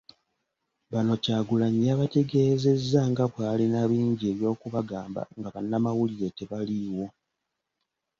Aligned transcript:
Bano 0.91 1.13
Kyagulanyi 1.23 1.81
yabategeezezza 1.89 3.01
nga 3.11 3.23
bwalina 3.31 3.79
bingi 3.91 4.23
eby'okubagamba 4.33 5.21
nga 5.37 5.49
bannamawulire 5.55 6.27
tebaliiwo. 6.37 7.05